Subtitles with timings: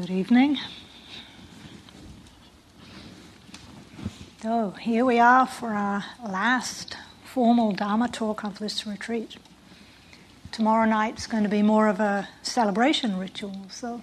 [0.00, 0.58] Good evening.
[4.40, 9.36] So, here we are for our last formal Dharma talk of this retreat.
[10.50, 14.00] Tomorrow night's going to be more of a celebration ritual, so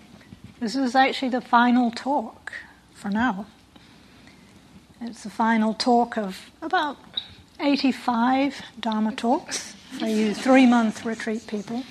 [0.60, 2.54] this is actually the final talk
[2.94, 3.48] for now.
[5.02, 6.98] It's the final talk of about
[7.60, 11.82] 85 Dharma talks for you three month retreat people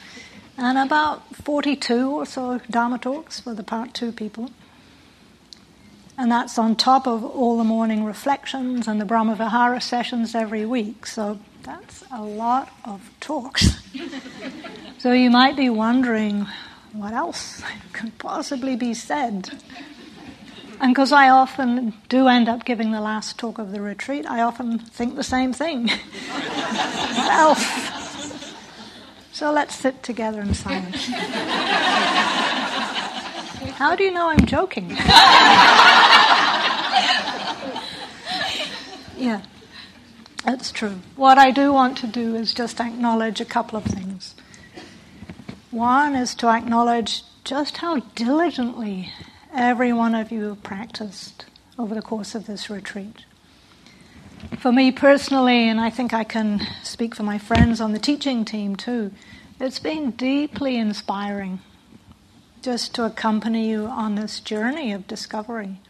[0.58, 4.50] and about 42 or so Dharma talks for the part two people.
[6.18, 11.06] And that's on top of all the morning reflections and the Brahmavihara sessions every week.
[11.06, 13.80] So that's a lot of talks.
[14.98, 16.48] so you might be wondering
[16.92, 19.50] what else could possibly be said.
[20.80, 24.42] And because I often do end up giving the last talk of the retreat, I
[24.42, 25.88] often think the same thing.
[26.30, 28.07] what else?
[29.38, 31.06] So let's sit together in silence.
[33.76, 34.90] How do you know I'm joking?
[39.16, 39.42] yeah,
[40.44, 40.98] that's true.
[41.14, 44.34] What I do want to do is just acknowledge a couple of things.
[45.70, 49.12] One is to acknowledge just how diligently
[49.54, 51.46] every one of you have practiced
[51.78, 53.24] over the course of this retreat.
[54.58, 58.44] For me personally, and I think I can speak for my friends on the teaching
[58.44, 59.12] team too,
[59.60, 61.60] it's been deeply inspiring
[62.62, 65.80] just to accompany you on this journey of discovery.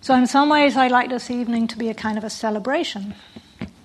[0.00, 3.14] So, in some ways, I'd like this evening to be a kind of a celebration.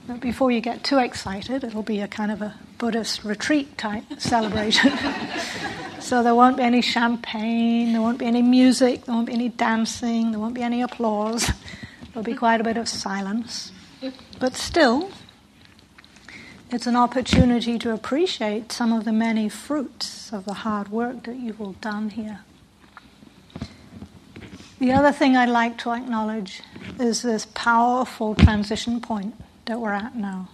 [0.08, 4.04] But before you get too excited, it'll be a kind of a Buddhist retreat type
[4.18, 4.92] celebration.
[6.00, 9.50] so, there won't be any champagne, there won't be any music, there won't be any
[9.50, 11.50] dancing, there won't be any applause.
[12.14, 13.72] There'll be quite a bit of silence.
[14.40, 15.12] But still,
[16.70, 21.38] it's an opportunity to appreciate some of the many fruits of the hard work that
[21.38, 22.42] you've all done here.
[24.80, 26.64] The other thing I'd like to acknowledge
[27.00, 30.50] is this powerful transition point that we're at now.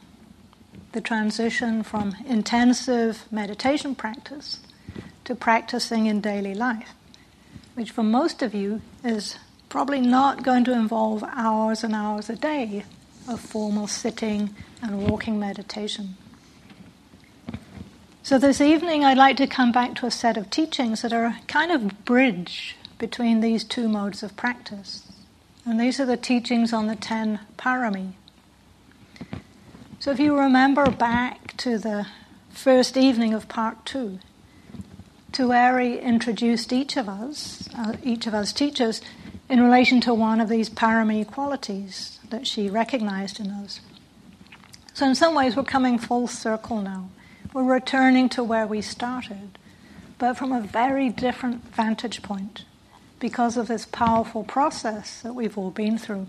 [0.91, 4.59] The transition from intensive meditation practice
[5.23, 6.93] to practicing in daily life,
[7.75, 9.37] which for most of you is
[9.69, 12.85] probably not going to involve hours and hours a day
[13.27, 16.15] of formal sitting and walking meditation.
[18.23, 21.25] So, this evening, I'd like to come back to a set of teachings that are
[21.25, 25.09] a kind of bridge between these two modes of practice.
[25.65, 28.13] And these are the teachings on the ten parami.
[29.99, 32.07] So, if you remember back to the
[32.49, 34.19] first evening of part two,
[35.31, 39.01] Tuere introduced each of us, uh, each of us teachers,
[39.49, 43.79] in relation to one of these parami qualities that she recognized in us.
[44.93, 47.09] So, in some ways, we're coming full circle now.
[47.53, 49.57] We're returning to where we started,
[50.17, 52.65] but from a very different vantage point
[53.19, 56.27] because of this powerful process that we've all been through.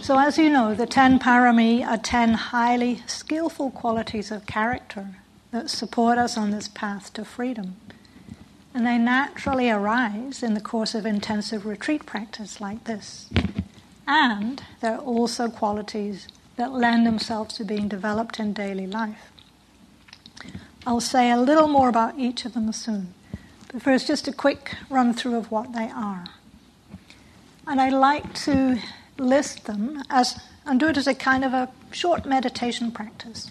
[0.00, 5.16] So, as you know, the ten parami are ten highly skillful qualities of character
[5.52, 7.76] that support us on this path to freedom.
[8.74, 13.30] And they naturally arise in the course of intensive retreat practice like this.
[14.06, 16.26] And they're also qualities
[16.56, 19.30] that lend themselves to being developed in daily life.
[20.86, 23.14] I'll say a little more about each of them soon.
[23.72, 26.24] But first, just a quick run through of what they are.
[27.66, 28.78] And I like to
[29.16, 33.50] list them as, and do it as a kind of a short meditation practice.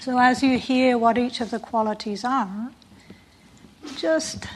[0.00, 2.70] So as you hear what each of the qualities are,
[3.96, 4.46] just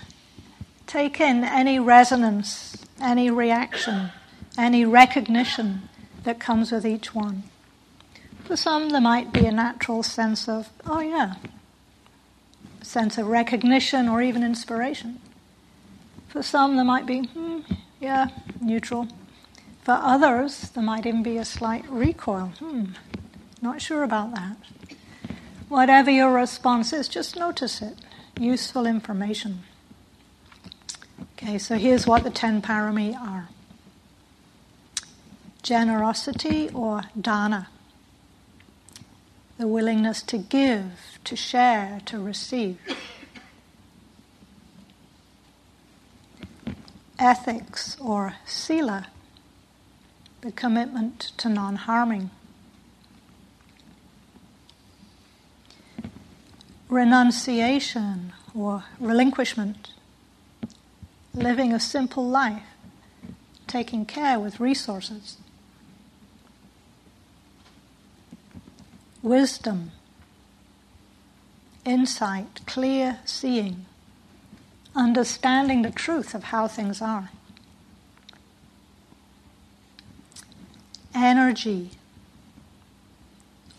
[0.87, 4.11] take in any resonance, any reaction,
[4.57, 5.89] any recognition
[6.25, 7.45] that comes with each one.
[8.45, 11.35] For some, there might be a natural sense of, oh yeah,
[12.83, 15.21] sense of recognition or even inspiration.
[16.29, 17.61] For some, there might be, hmm,
[18.01, 18.29] yeah,
[18.61, 19.09] neutral.
[19.83, 22.53] For others, there might even be a slight recoil.
[22.59, 22.93] Hmm,
[23.61, 24.57] not sure about that.
[25.69, 27.99] Whatever your response is, just notice it.
[28.39, 29.65] Useful information.
[31.33, 33.49] Okay, so here's what the ten parami are
[35.63, 37.69] generosity or dana,
[39.59, 42.79] the willingness to give, to share, to receive.
[47.19, 49.09] Ethics or sila,
[50.41, 52.31] the commitment to non harming.
[56.89, 59.93] Renunciation or relinquishment,
[61.35, 62.63] living a simple life,
[63.67, 65.37] taking care with resources.
[69.23, 69.91] wisdom,
[71.85, 73.87] insight, clear seeing,
[74.95, 77.31] understanding the truth of how things are.
[81.15, 81.91] Energy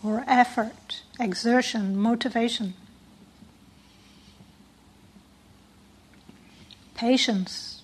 [0.02, 2.74] or effort, exertion, motivation.
[7.00, 7.80] Patience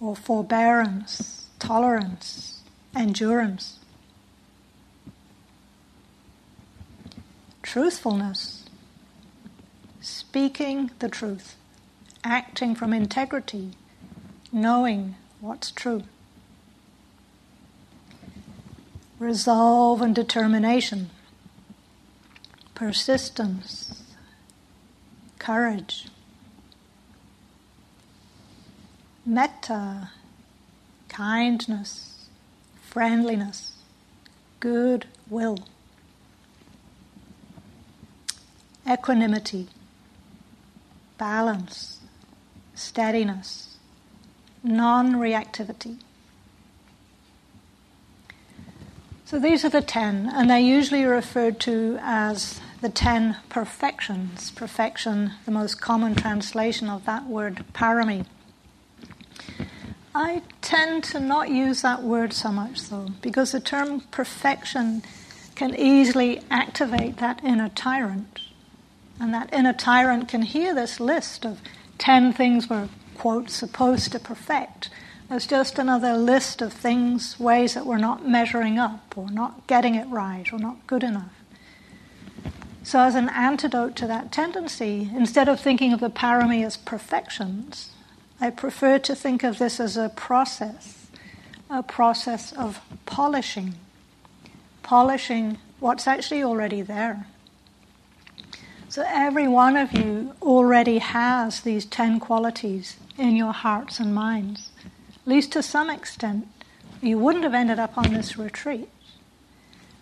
[0.00, 2.62] or forbearance, tolerance,
[2.96, 3.80] endurance.
[7.62, 8.64] Truthfulness,
[10.00, 11.56] speaking the truth,
[12.24, 13.72] acting from integrity,
[14.50, 16.04] knowing what's true.
[19.18, 21.10] Resolve and determination,
[22.74, 24.02] persistence,
[25.38, 26.06] courage,
[29.24, 30.10] metta,
[31.08, 32.26] kindness,
[32.80, 33.72] friendliness,
[34.60, 35.58] good will,
[38.90, 39.68] equanimity,
[41.18, 42.00] balance,
[42.74, 43.76] steadiness,
[44.62, 45.98] non reactivity.
[49.24, 54.50] So these are the ten, and they're usually referred to as the ten perfections.
[54.50, 58.26] Perfection, the most common translation of that word, parami.
[60.14, 65.02] I tend to not use that word so much, though, because the term perfection
[65.54, 68.40] can easily activate that inner tyrant.
[69.18, 71.60] And that inner tyrant can hear this list of
[71.98, 74.90] 10 things we're, quote, supposed to perfect
[75.30, 79.94] as just another list of things, ways that we're not measuring up or not getting
[79.94, 81.32] it right or not good enough.
[82.82, 87.91] So, as an antidote to that tendency, instead of thinking of the parami as perfections,
[88.40, 91.06] I prefer to think of this as a process,
[91.70, 93.74] a process of polishing,
[94.82, 97.26] polishing what's actually already there.
[98.88, 104.70] So every one of you already has these 10 qualities in your hearts and minds,
[104.84, 106.46] at least to some extent.
[107.00, 108.88] You wouldn't have ended up on this retreat.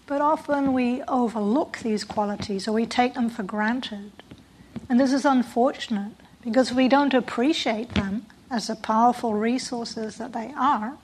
[0.07, 4.11] But often we overlook these qualities or we take them for granted.
[4.89, 10.53] And this is unfortunate because we don't appreciate them as the powerful resources that they
[10.57, 10.97] are,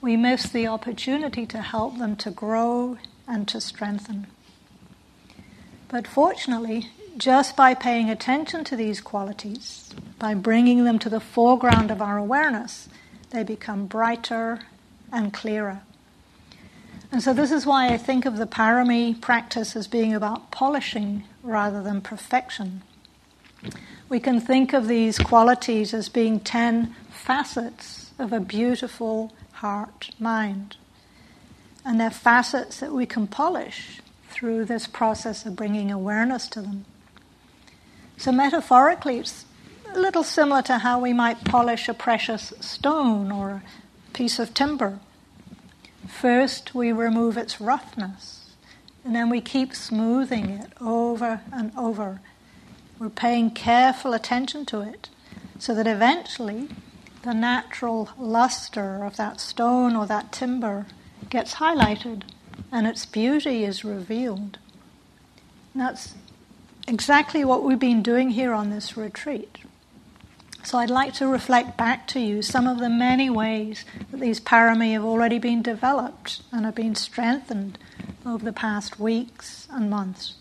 [0.00, 4.26] we miss the opportunity to help them to grow and to strengthen.
[5.88, 11.90] But fortunately, just by paying attention to these qualities, by bringing them to the foreground
[11.90, 12.88] of our awareness,
[13.30, 14.60] they become brighter
[15.12, 15.80] and clearer.
[17.10, 21.24] And so, this is why I think of the parami practice as being about polishing
[21.42, 22.82] rather than perfection.
[24.08, 30.76] We can think of these qualities as being ten facets of a beautiful heart mind.
[31.84, 34.00] And they're facets that we can polish
[34.30, 36.84] through this process of bringing awareness to them.
[38.16, 39.44] So, metaphorically, it's
[39.92, 43.62] a little similar to how we might polish a precious stone or a
[44.12, 44.98] piece of timber.
[46.06, 48.52] First, we remove its roughness,
[49.04, 52.20] and then we keep smoothing it over and over
[52.98, 55.08] we're paying careful attention to it
[55.58, 56.68] so that eventually
[57.22, 60.86] the natural luster of that stone or that timber
[61.30, 62.22] gets highlighted
[62.72, 64.58] and its beauty is revealed.
[65.74, 66.14] And that's
[66.86, 69.58] exactly what we've been doing here on this retreat.
[70.64, 74.40] So I'd like to reflect back to you some of the many ways that these
[74.40, 77.78] parami have already been developed and have been strengthened
[78.26, 80.34] over the past weeks and months.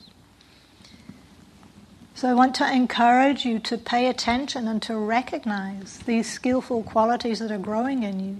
[2.17, 7.37] So I want to encourage you to pay attention and to recognize these skillful qualities
[7.37, 8.37] that are growing in you,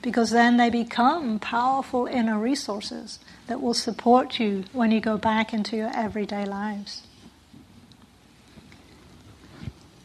[0.00, 5.52] because then they become powerful inner resources that will support you when you go back
[5.52, 7.02] into your everyday lives.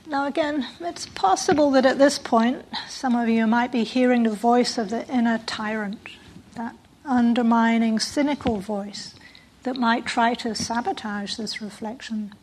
[0.05, 4.31] Now, again, it's possible that at this point some of you might be hearing the
[4.31, 6.09] voice of the inner tyrant,
[6.55, 6.75] that
[7.05, 9.15] undermining, cynical voice
[9.63, 12.33] that might try to sabotage this reflection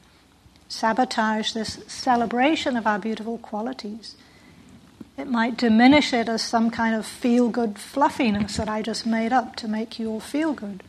[0.71, 4.17] sabotage this celebration of our beautiful qualities.
[5.19, 9.33] It might diminish it as some kind of feel good fluffiness that I just made
[9.33, 10.83] up to make you all feel good.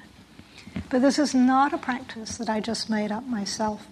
[0.90, 3.88] But this is not a practice that I just made up myself.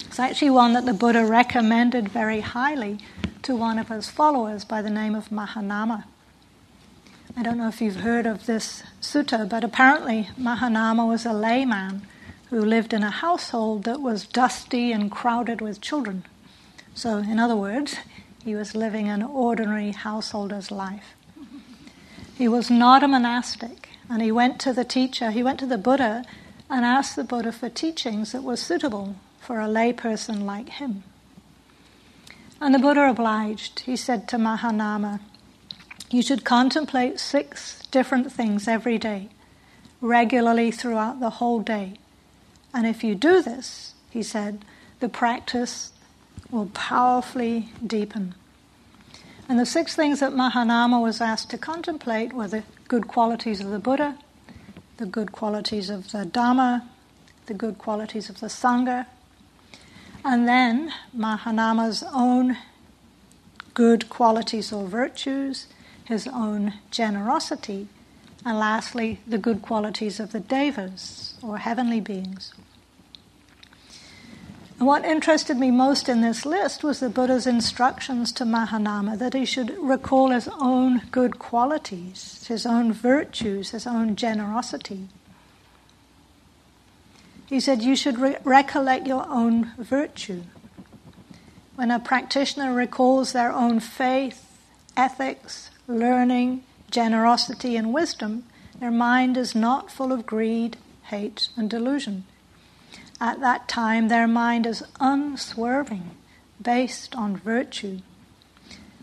[0.00, 2.98] It's actually one that the Buddha recommended very highly
[3.42, 6.04] to one of his followers by the name of Mahanama.
[7.36, 12.06] I don't know if you've heard of this sutta, but apparently Mahanama was a layman
[12.50, 16.24] who lived in a household that was dusty and crowded with children.
[16.94, 17.96] So, in other words,
[18.44, 21.14] he was living an ordinary householder's life.
[22.36, 25.78] He was not a monastic, and he went to the teacher, he went to the
[25.78, 26.24] Buddha
[26.70, 31.02] and asked the Buddha for teachings that were suitable for a layperson like him.
[32.60, 33.80] And the Buddha obliged.
[33.80, 35.20] He said to Mahanama,
[36.10, 39.28] You should contemplate six different things every day,
[40.00, 41.98] regularly throughout the whole day.
[42.76, 44.62] And if you do this, he said,
[45.00, 45.92] the practice
[46.50, 48.34] will powerfully deepen.
[49.48, 53.70] And the six things that Mahanama was asked to contemplate were the good qualities of
[53.70, 54.18] the Buddha,
[54.98, 56.82] the good qualities of the Dhamma,
[57.46, 59.06] the good qualities of the Sangha,
[60.22, 62.58] and then Mahanama's own
[63.72, 65.66] good qualities or virtues,
[66.04, 67.88] his own generosity,
[68.44, 72.52] and lastly, the good qualities of the devas or heavenly beings.
[74.78, 79.32] And what interested me most in this list was the Buddha's instructions to Mahanama that
[79.32, 85.08] he should recall his own good qualities, his own virtues, his own generosity.
[87.46, 90.42] He said, You should re- recollect your own virtue.
[91.76, 94.60] When a practitioner recalls their own faith,
[94.94, 98.44] ethics, learning, generosity, and wisdom,
[98.78, 102.24] their mind is not full of greed, hate, and delusion.
[103.20, 106.10] At that time, their mind is unswerving,
[106.60, 108.00] based on virtue.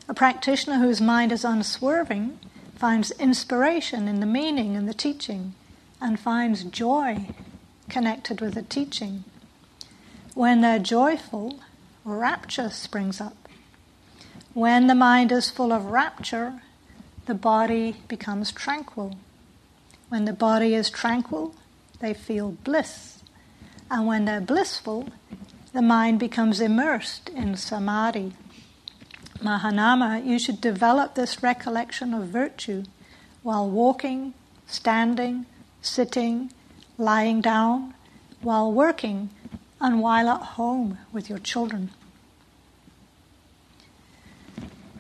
[0.07, 2.39] A practitioner whose mind is unswerving
[2.75, 5.55] finds inspiration in the meaning and the teaching
[6.01, 7.27] and finds joy
[7.89, 9.23] connected with the teaching.
[10.33, 11.59] When they're joyful,
[12.03, 13.47] rapture springs up.
[14.53, 16.61] When the mind is full of rapture,
[17.25, 19.15] the body becomes tranquil.
[20.09, 21.55] When the body is tranquil,
[21.99, 23.12] they feel bliss.
[23.89, 25.09] And when they're blissful,
[25.73, 28.33] the mind becomes immersed in samadhi.
[29.39, 32.83] Mahanama, you should develop this recollection of virtue
[33.41, 34.33] while walking,
[34.67, 35.45] standing,
[35.81, 36.51] sitting,
[36.97, 37.93] lying down,
[38.41, 39.29] while working,
[39.81, 41.89] and while at home with your children.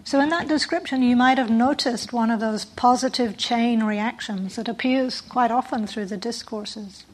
[0.03, 4.67] So, in that description, you might have noticed one of those positive chain reactions that
[4.67, 7.05] appears quite often through the discourses.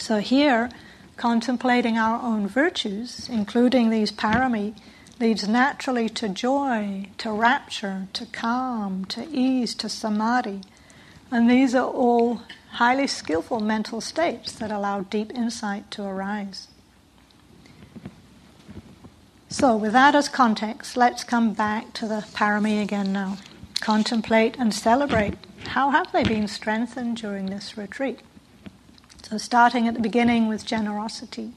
[0.00, 0.70] So, here,
[1.18, 4.74] contemplating our own virtues, including these parami,
[5.20, 10.62] leads naturally to joy, to rapture, to calm, to ease, to samadhi.
[11.30, 12.40] And these are all
[12.70, 16.68] highly skillful mental states that allow deep insight to arise.
[19.50, 23.36] So, with that as context, let's come back to the parami again now.
[23.80, 25.34] Contemplate and celebrate.
[25.66, 28.20] How have they been strengthened during this retreat?
[29.22, 31.52] So, starting at the beginning with generosity.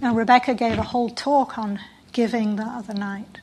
[0.00, 1.80] Now, Rebecca gave a whole talk on
[2.12, 3.40] giving the other night.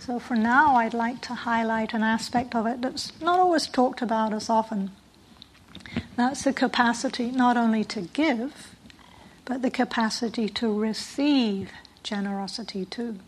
[0.00, 4.02] So, for now, I'd like to highlight an aspect of it that's not always talked
[4.02, 4.90] about as often.
[6.16, 8.74] That's the capacity not only to give,
[9.44, 11.70] but the capacity to receive
[12.02, 13.18] generosity too.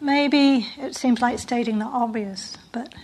[0.00, 2.94] Maybe it seems like stating the obvious, but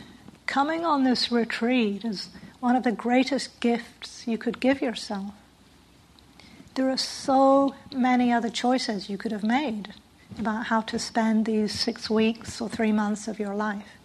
[0.47, 2.29] coming on this retreat is
[2.61, 5.33] one of the greatest gifts you could give yourself.
[6.75, 9.95] There are so many other choices you could have made
[10.39, 13.97] about how to spend these six weeks or three months of your life.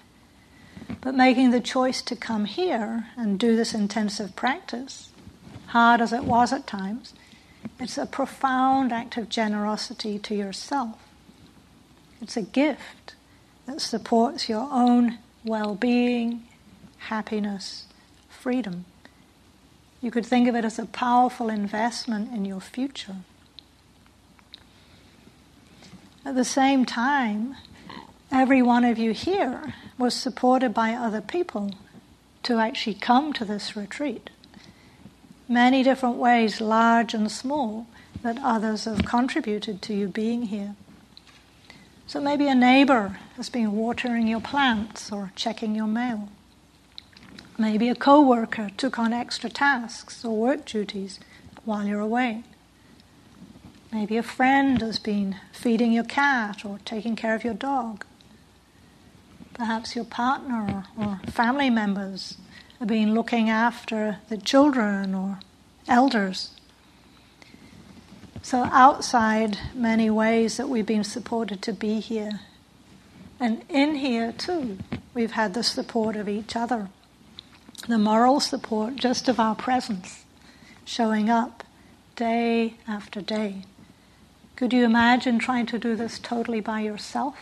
[1.02, 5.10] But making the choice to come here and do this intensive practice,
[5.68, 7.14] hard as it was at times,
[7.80, 10.98] it's a profound act of generosity to yourself.
[12.22, 13.16] It's a gift
[13.66, 16.44] that supports your own well being,
[16.98, 17.85] happiness,
[18.46, 18.86] freedom.
[20.04, 23.16] You could think of it as a powerful investment in your future.
[26.24, 27.56] At the same time,
[28.32, 31.72] every one of you here was supported by other people
[32.44, 34.30] to actually come to this retreat.
[35.50, 37.88] Many different ways, large and small,
[38.22, 40.76] that others have contributed to you being here.
[42.06, 46.30] So maybe a neighbor has been watering your plants or checking your mail.
[47.58, 51.20] Maybe a co worker took on extra tasks or work duties
[51.64, 52.44] while you're away.
[53.94, 58.04] Maybe a friend has been feeding your cat or taking care of your dog.
[59.54, 62.36] Perhaps your partner or family members
[62.80, 65.40] have been looking after the children or
[65.88, 66.52] elders.
[68.42, 72.42] So, outside many ways that we've been supported to be here.
[73.40, 74.78] And in here, too,
[75.14, 76.90] we've had the support of each other
[77.88, 80.26] the moral support just of our presence
[80.86, 81.64] showing up
[82.16, 83.64] day after day.
[84.56, 87.38] Could you imagine trying to do this totally by yourself?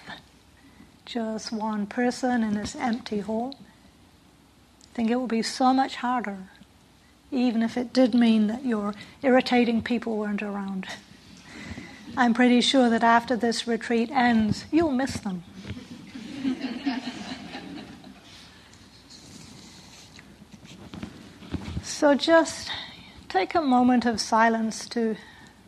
[1.05, 3.55] Just one person in this empty hall?
[3.55, 6.37] I think it would be so much harder,
[7.31, 10.87] even if it did mean that your irritating people weren't around.
[12.15, 15.43] I'm pretty sure that after this retreat ends, you'll miss them.
[22.03, 22.69] So just
[23.29, 25.15] take a moment of silence to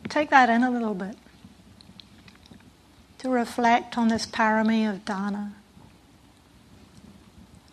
[0.10, 1.16] take that in a little bit,
[3.20, 5.54] to reflect on this parami of dana.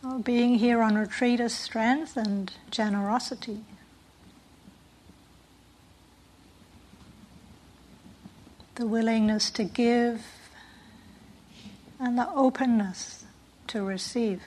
[0.01, 3.65] Well, being here on retreat is strength and generosity.
[8.77, 10.25] The willingness to give
[11.99, 13.25] and the openness
[13.67, 14.43] to receive.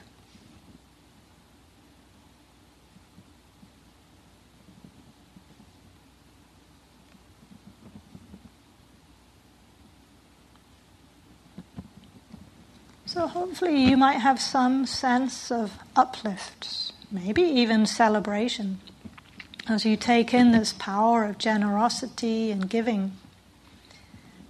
[13.16, 18.78] So hopefully you might have some sense of uplift, maybe even celebration,
[19.66, 23.12] as you take in this power of generosity and giving,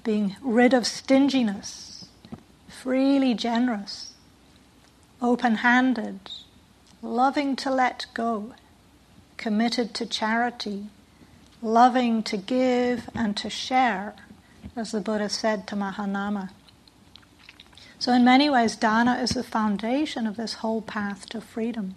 [0.02, 2.08] being rid of stinginess,
[2.66, 4.14] freely generous,
[5.22, 6.18] open handed,
[7.02, 8.52] loving to let go,
[9.36, 10.88] committed to charity,
[11.62, 14.16] loving to give and to share,
[14.74, 16.50] as the Buddha said to Mahanama.
[17.98, 21.94] So, in many ways, dana is the foundation of this whole path to freedom.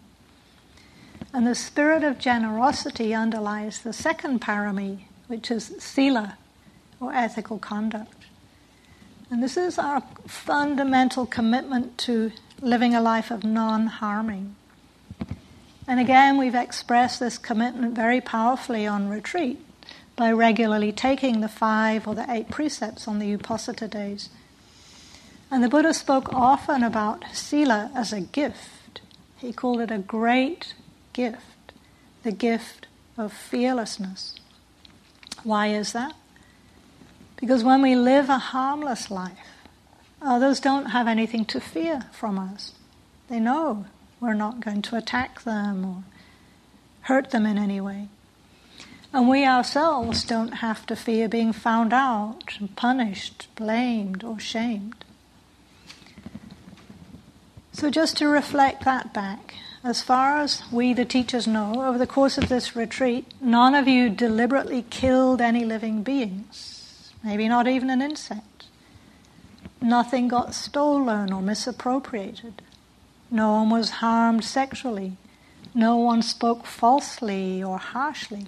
[1.34, 6.38] And the spirit of generosity underlies the second parami, which is sila,
[7.00, 8.26] or ethical conduct.
[9.30, 12.32] And this is our fundamental commitment to
[12.62, 14.56] living a life of non harming.
[15.88, 19.60] And again, we've expressed this commitment very powerfully on retreat
[20.16, 24.30] by regularly taking the five or the eight precepts on the Uposatha days
[25.52, 29.02] and the Buddha spoke often about sila as a gift.
[29.38, 30.74] He called it a great
[31.14, 31.74] gift,
[32.24, 34.36] the gift of fearlessness.
[35.44, 36.14] Why is that?
[37.38, 39.66] Because when we live a harmless life,
[40.22, 42.74] others don't have anything to fear from us.
[43.30, 43.86] They know
[44.20, 46.04] we're not going to attack them or
[47.02, 48.10] hurt them in any way.
[49.12, 55.06] And we ourselves don't have to fear being found out, punished, blamed, or shamed.
[57.80, 59.54] So, just to reflect that back,
[59.86, 63.88] as far as we, the teachers, know, over the course of this retreat, none of
[63.88, 68.66] you deliberately killed any living beings, maybe not even an insect.
[69.82, 72.62] Nothing got stolen or misappropriated.
[73.32, 75.16] No one was harmed sexually.
[75.74, 78.48] No one spoke falsely or harshly.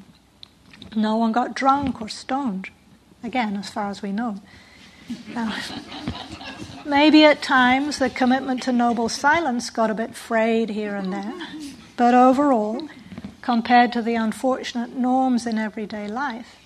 [0.94, 2.70] No one got drunk or stoned.
[3.24, 4.42] Again, as far as we know.
[5.34, 5.58] Now,
[6.86, 11.34] maybe at times the commitment to noble silence got a bit frayed here and there,
[11.98, 12.90] but overall,
[13.42, 16.58] compared to the unfortunate norms in everyday life,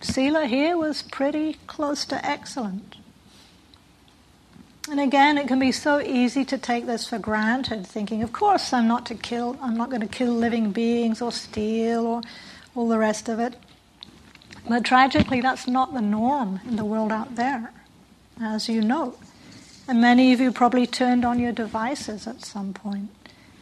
[0.00, 2.96] Sila here was pretty close to excellent.
[4.90, 8.72] And again, it can be so easy to take this for granted, thinking, of course,
[8.72, 12.22] I'm not to kill, I'm not going to kill living beings or steal or
[12.74, 13.54] all the rest of it.
[14.68, 17.72] But tragically, that's not the norm in the world out there,
[18.42, 19.14] as you know.
[19.88, 23.10] And many of you probably turned on your devices at some point,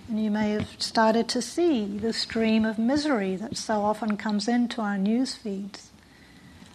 [0.09, 4.49] and you may have started to see the stream of misery that so often comes
[4.49, 5.91] into our news feeds.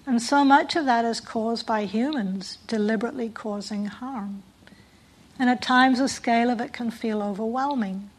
[0.07, 4.43] And so much of that is caused by humans deliberately causing harm.
[5.39, 8.09] And at times the scale of it can feel overwhelming,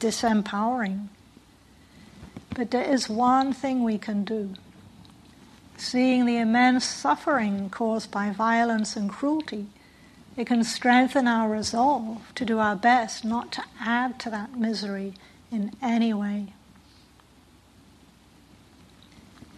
[0.00, 1.08] disempowering.
[2.54, 4.54] But there is one thing we can do
[5.76, 9.66] seeing the immense suffering caused by violence and cruelty,
[10.36, 15.14] it can strengthen our resolve to do our best not to add to that misery
[15.50, 16.52] in any way.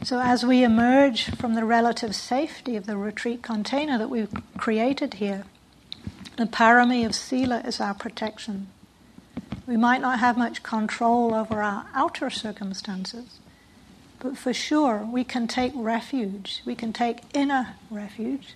[0.04, 5.14] So, as we emerge from the relative safety of the retreat container that we've created
[5.14, 5.44] here,
[6.36, 8.68] the parami of Sila is our protection.
[9.66, 13.40] We might not have much control over our outer circumstances,
[14.20, 18.54] but for sure, we can take refuge, we can take inner refuge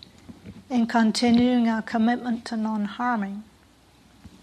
[0.69, 3.45] in continuing our commitment to non harming.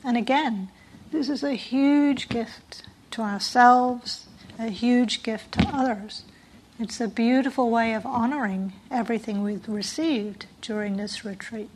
[0.03, 0.69] And again,
[1.11, 4.27] this is a huge gift to ourselves,
[4.57, 6.23] a huge gift to others.
[6.79, 11.69] It's a beautiful way of honoring everything we've received during this retreat.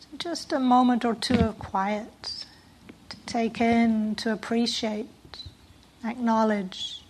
[0.00, 2.46] So just a moment or two of quiet
[3.10, 5.08] to take in, to appreciate
[6.04, 7.02] acknowledge,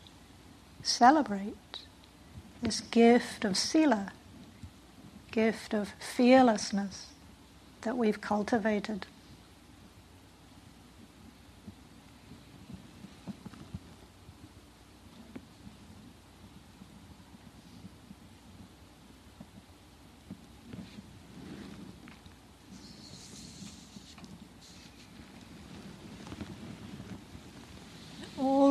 [0.82, 1.54] celebrate
[2.62, 4.12] this gift of sila,
[5.30, 7.06] gift of fearlessness
[7.82, 9.06] that we've cultivated.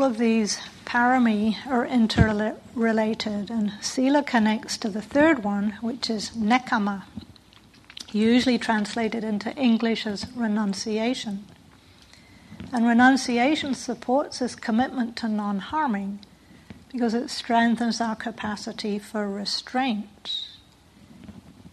[0.07, 7.03] Of these parami are interrelated, and sila connects to the third one, which is nekkhamma,
[8.13, 11.43] usually translated into English as renunciation.
[12.71, 16.19] And renunciation supports this commitment to non harming
[16.89, 20.47] because it strengthens our capacity for restraint,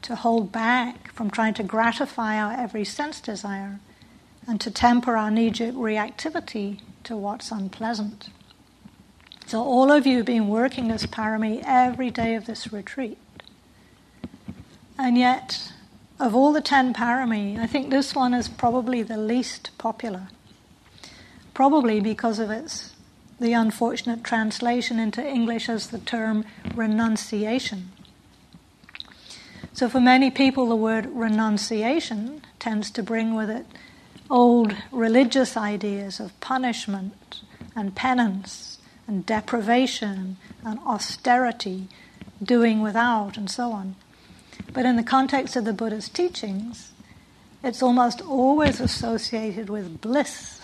[0.03, 3.79] to hold back from trying to gratify our every sense desire,
[4.45, 8.29] and to temper our knee reactivity to what's unpleasant.
[9.47, 13.19] So, all of you have been working as parami every day of this retreat.
[14.99, 15.73] And yet,
[16.19, 20.29] of all the ten parami, I think this one is probably the least popular.
[21.53, 22.95] Probably because of its
[23.41, 27.91] the unfortunate translation into English as the term renunciation.
[29.73, 33.67] So, for many people, the word renunciation tends to bring with it
[34.31, 37.41] old religious ideas of punishment
[37.77, 41.89] and penance and deprivation and austerity,
[42.43, 43.97] doing without, and so on.
[44.73, 46.93] But in the context of the Buddha's teachings,
[47.63, 50.61] it's almost always associated with bliss.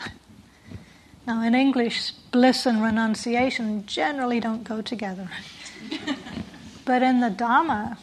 [1.27, 5.29] Now, in English, bliss and renunciation generally don't go together.
[6.85, 7.99] but in the Dharma,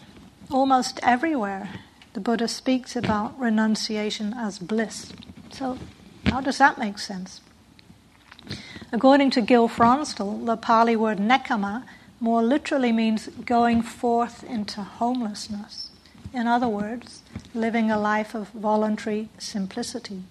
[0.50, 1.70] almost everywhere,
[2.14, 5.12] the Buddha speaks about renunciation as bliss.
[5.52, 5.78] So,
[6.26, 7.42] how does that make sense?
[8.92, 11.84] According to Gil Fronsdal, the Pali word nekkhamma
[12.20, 15.90] more literally means going forth into homelessness.
[16.34, 17.22] In other words,
[17.54, 20.24] living a life of voluntary simplicity.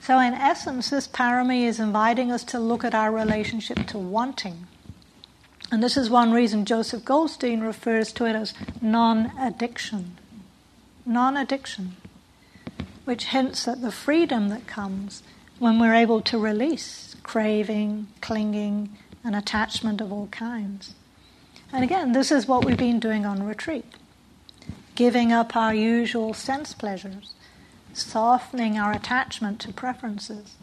[0.00, 4.66] So, in essence, this parami is inviting us to look at our relationship to wanting.
[5.72, 10.16] And this is one reason Joseph Goldstein refers to it as non addiction.
[11.04, 11.96] Non addiction,
[13.06, 15.22] which hints at the freedom that comes
[15.58, 20.94] when we're able to release craving, clinging, and attachment of all kinds.
[21.72, 23.86] And again, this is what we've been doing on retreat
[24.94, 27.34] giving up our usual sense pleasures
[27.92, 30.56] softening our attachment to preferences.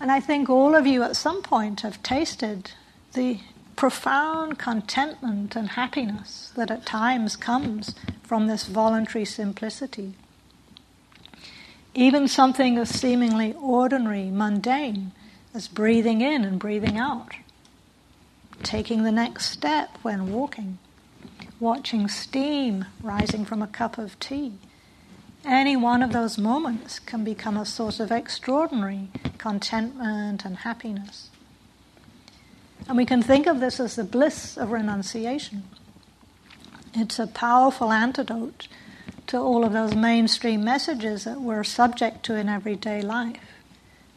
[0.00, 2.72] And I think all of you at some point have tasted
[3.14, 3.38] the
[3.76, 10.14] profound contentment and happiness that at times comes from this voluntary simplicity.
[11.94, 15.12] Even something as seemingly ordinary, mundane,
[15.54, 17.34] as breathing in and breathing out,
[18.62, 20.78] taking the next step when walking,
[21.60, 24.58] watching steam rising from a cup of tea
[25.44, 31.28] any one of those moments can become a source of extraordinary contentment and happiness.
[32.88, 35.64] And we can think of this as the bliss of renunciation.
[36.94, 38.68] It's a powerful antidote
[39.26, 43.40] to all of those mainstream messages that we're subject to in everyday life.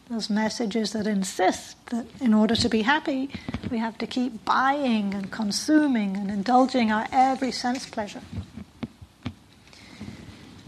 [0.10, 3.30] Those messages that insist that in order to be happy,
[3.70, 8.22] we have to keep buying and consuming and indulging our every sense pleasure.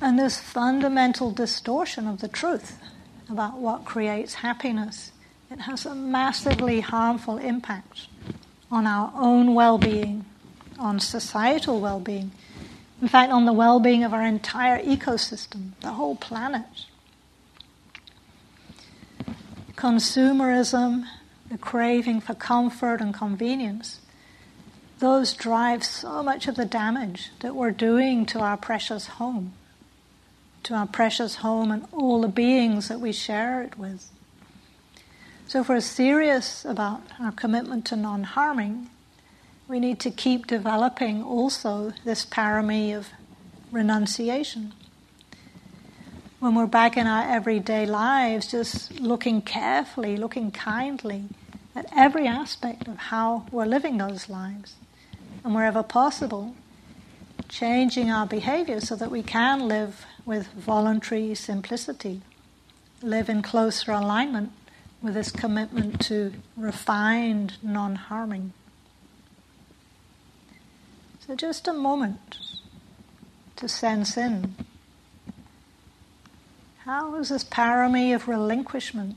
[0.02, 2.80] And this fundamental distortion of the truth
[3.30, 5.12] about what creates happiness,
[5.52, 8.08] it has a massively harmful impact
[8.72, 10.26] on our own well being,
[10.78, 12.32] on societal well being,
[13.02, 16.66] in fact, on the well being of our entire ecosystem, the whole planet.
[19.76, 21.06] Consumerism,
[21.50, 24.02] the craving for comfort and convenience,
[25.00, 29.54] those drive so much of the damage that we're doing to our precious home
[30.64, 34.10] to our precious home and all the beings that we share it with.
[35.48, 38.90] So, if we're serious about our commitment to non harming,
[39.70, 43.10] we need to keep developing also this parami of
[43.72, 44.74] renunciation.
[46.40, 51.26] When we're back in our everyday lives, just looking carefully, looking kindly
[51.76, 54.74] at every aspect of how we're living those lives.
[55.44, 56.56] And wherever possible,
[57.48, 62.22] changing our behavior so that we can live with voluntary simplicity,
[63.04, 64.52] live in closer alignment
[65.04, 68.54] with this commitment to refined non harming.
[71.30, 72.40] So, just a moment
[73.58, 74.56] to sense in.
[76.86, 79.16] How has this parami of relinquishment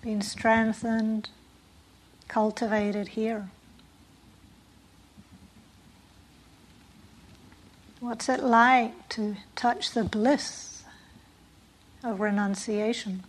[0.00, 1.28] been strengthened,
[2.26, 3.50] cultivated here?
[8.00, 10.84] What's it like to touch the bliss
[12.02, 13.24] of renunciation?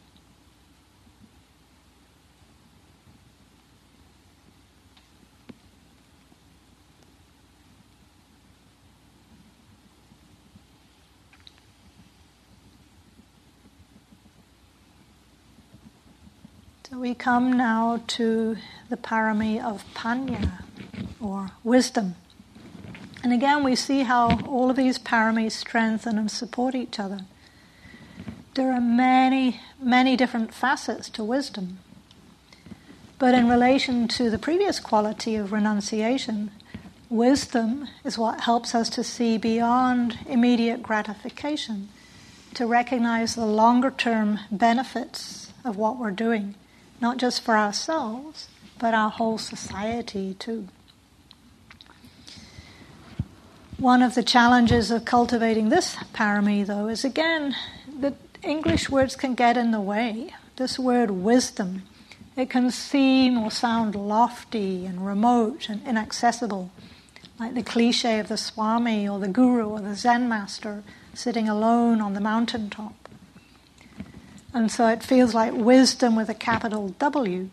[16.89, 18.58] So we come now to
[18.89, 20.62] the parami of panya,
[21.19, 22.13] or wisdom.
[23.24, 27.21] And again, we see how all of these paramis strengthen and support each other.
[28.54, 31.80] There are many, many different facets to wisdom.
[33.17, 36.52] But in relation to the previous quality of renunciation,
[37.10, 41.89] wisdom is what helps us to see beyond immediate gratification,
[42.54, 46.54] to recognize the longer term benefits of what we're doing,
[47.02, 48.48] not just for ourselves,
[48.80, 50.68] but our whole society too.
[53.78, 57.56] One of the challenges of cultivating this parami, though, is again
[58.00, 60.34] that English words can get in the way.
[60.56, 61.84] This word wisdom,
[62.38, 66.72] it can seem or sound lofty and remote and inaccessible,
[67.38, 72.00] like the cliche of the Swami or the Guru or the Zen master sitting alone
[72.00, 73.05] on the mountaintop.
[74.56, 77.50] And so it feels like wisdom with a capital W.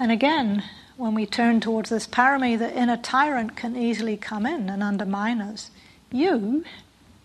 [0.00, 0.64] And again,
[0.96, 5.42] when we turn towards this parami, the inner tyrant can easily come in and undermine
[5.42, 5.70] us.
[6.10, 6.64] You,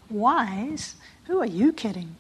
[0.09, 0.95] wise,
[1.27, 2.17] who are you kidding?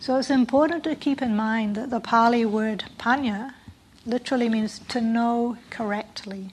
[0.00, 3.54] So it's important to keep in mind that the Pali word panya
[4.04, 6.50] literally means to know correctly.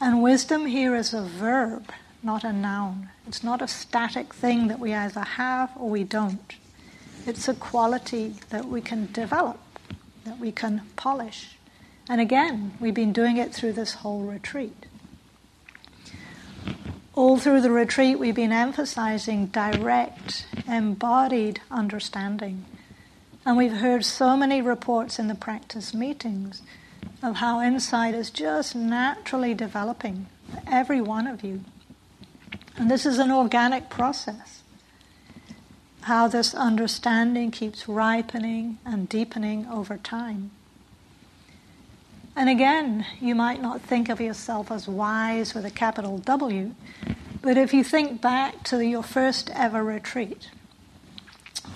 [0.00, 1.90] And wisdom here is a verb,
[2.22, 3.08] not a noun.
[3.26, 6.54] It's not a static thing that we either have or we don't.
[7.24, 9.60] It's a quality that we can develop,
[10.24, 11.56] that we can polish.
[12.08, 14.86] And again, we've been doing it through this whole retreat.
[17.14, 22.64] All through the retreat, we've been emphasizing direct, embodied understanding.
[23.44, 26.62] And we've heard so many reports in the practice meetings
[27.22, 31.60] of how insight is just naturally developing for every one of you.
[32.76, 34.61] And this is an organic process.
[36.02, 40.50] How this understanding keeps ripening and deepening over time.
[42.34, 46.74] And again, you might not think of yourself as wise with a capital W,
[47.40, 50.48] but if you think back to your first ever retreat,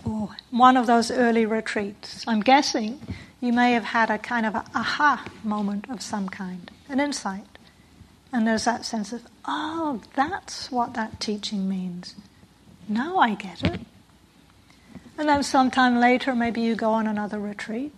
[0.05, 3.01] or one of those early retreats, I'm guessing
[3.41, 7.45] you may have had a kind of a aha moment of some kind, an insight.
[8.33, 12.17] And there's that sense of, oh, that's what that teaching means.
[12.89, 13.81] Now I get it.
[15.19, 17.93] And then sometime later, maybe you go on another retreat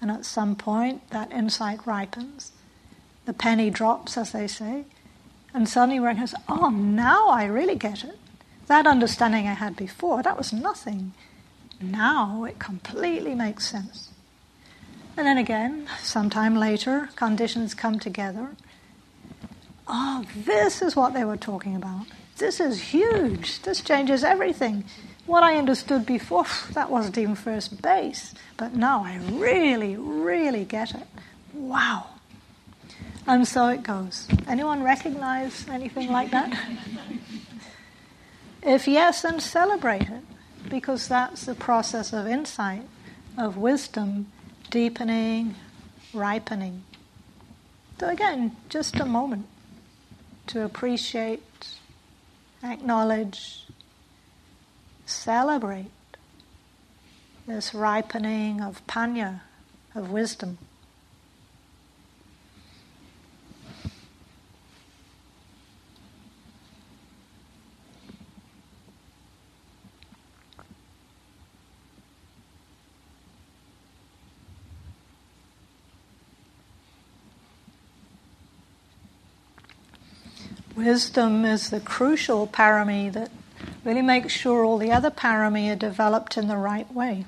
[0.00, 2.52] and at some point, that insight ripens.
[3.26, 4.84] The penny drops, as they say.
[5.52, 8.18] And suddenly you recognize, oh, now I really get it.
[8.66, 11.12] That understanding I had before, that was nothing.
[11.80, 14.10] Now it completely makes sense.
[15.16, 18.50] And then again, sometime later, conditions come together.
[19.86, 22.06] Oh, this is what they were talking about.
[22.38, 23.60] This is huge.
[23.62, 24.84] This changes everything.
[25.30, 30.92] What I understood before, that wasn't even first base, but now I really, really get
[30.92, 31.06] it.
[31.54, 32.06] Wow.
[33.28, 34.26] And so it goes.
[34.48, 36.52] Anyone recognize anything like that?
[38.64, 40.24] if yes, then celebrate it,
[40.68, 42.82] because that's the process of insight,
[43.38, 44.26] of wisdom
[44.68, 45.54] deepening,
[46.12, 46.82] ripening.
[48.00, 49.46] So, again, just a moment
[50.48, 51.76] to appreciate,
[52.64, 53.69] acknowledge,
[55.10, 55.90] celebrate
[57.46, 59.40] this ripening of panya,
[59.94, 60.58] of wisdom.
[80.76, 83.30] Wisdom is the crucial parami that
[83.84, 87.24] really make sure all the other parami are developed in the right way.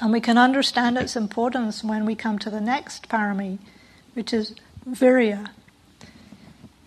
[0.00, 3.58] And we can understand its importance when we come to the next parami,
[4.14, 4.54] which is
[4.88, 5.50] virya.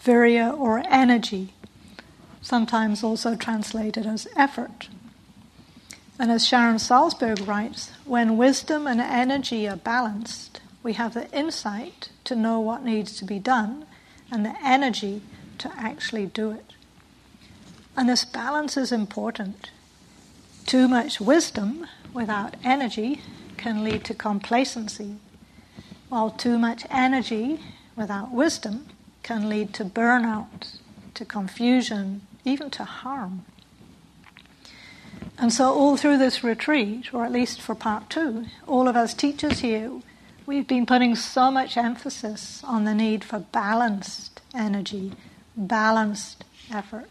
[0.03, 1.53] Virya or energy,
[2.41, 4.89] sometimes also translated as effort.
[6.19, 12.09] And as Sharon Salzberg writes, when wisdom and energy are balanced, we have the insight
[12.25, 13.85] to know what needs to be done
[14.31, 15.21] and the energy
[15.57, 16.74] to actually do it.
[17.97, 19.71] And this balance is important.
[20.65, 23.21] Too much wisdom without energy
[23.57, 25.15] can lead to complacency,
[26.09, 27.59] while too much energy
[27.95, 28.87] without wisdom
[29.23, 30.77] can lead to burnout,
[31.13, 33.45] to confusion, even to harm.
[35.37, 39.13] And so, all through this retreat, or at least for part two, all of us
[39.13, 39.91] teachers here,
[40.45, 45.13] we've been putting so much emphasis on the need for balanced energy,
[45.57, 47.09] balanced effort.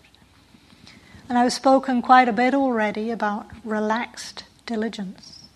[1.35, 5.49] And I've spoken quite a bit already about relaxed diligence.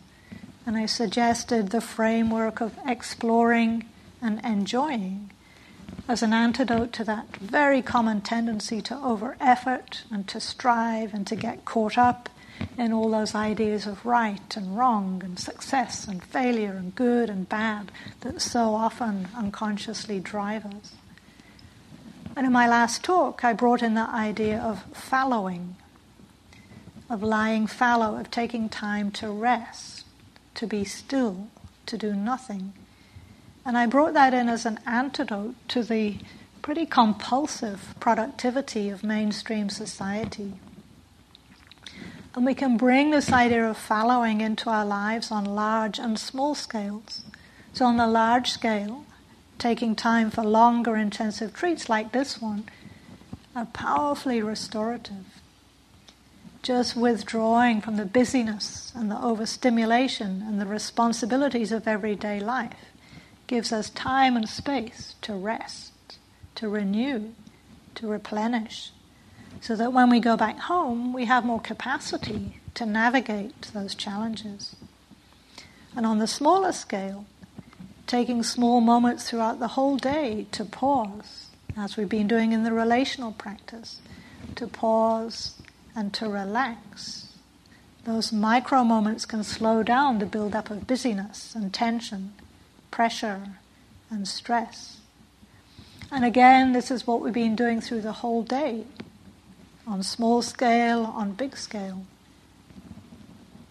[0.67, 3.85] And I suggested the framework of exploring
[4.21, 5.31] and enjoying
[6.09, 11.25] as an antidote to that very common tendency to over effort and to strive and
[11.29, 12.29] to get caught up
[12.77, 17.49] in all those ideas of right and wrong and success and failure and good and
[17.49, 20.95] bad that so often unconsciously drive us.
[22.38, 25.74] And in my last talk, I brought in the idea of fallowing,
[27.11, 30.05] of lying fallow, of taking time to rest,
[30.55, 31.48] to be still,
[31.87, 32.74] to do nothing.
[33.66, 36.18] And I brought that in as an antidote to the
[36.62, 40.61] pretty compulsive productivity of mainstream society.
[42.37, 46.55] And we can bring this idea of fallowing into our lives on large and small
[46.55, 47.24] scales.
[47.72, 49.05] So, on the large scale,
[49.59, 52.64] taking time for longer intensive treats like this one
[53.55, 55.40] are powerfully restorative.
[56.62, 62.92] Just withdrawing from the busyness and the overstimulation and the responsibilities of everyday life
[63.47, 66.18] gives us time and space to rest,
[66.55, 67.33] to renew,
[67.94, 68.92] to replenish,
[69.61, 74.77] so that when we go back home, we have more capacity to navigate those challenges.
[75.97, 77.25] And on the smaller scale,
[78.09, 82.73] taking small moments throughout the whole day to pause, as we've been doing in the
[82.73, 84.01] relational practice,
[84.57, 85.61] to pause
[85.94, 87.35] and to relax.
[88.05, 92.33] Those micro moments can slow down the build-up of busyness and tension,
[92.90, 93.59] pressure
[94.11, 95.01] and stress.
[96.11, 98.85] And again, this is what we've been doing through the whole day,
[99.87, 102.07] on small scale, on big scale.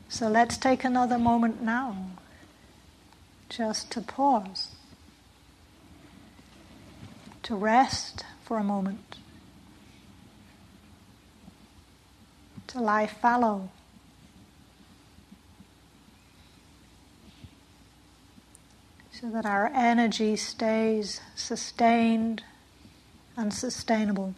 [0.10, 2.16] So let's take another moment now
[3.49, 4.75] just to pause,
[7.43, 9.17] to rest for a moment,
[12.67, 13.69] to lie fallow.
[19.12, 22.43] So that our energy stays sustained
[23.35, 24.35] and sustainable.